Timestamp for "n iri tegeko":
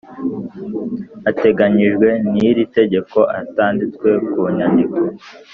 2.31-3.17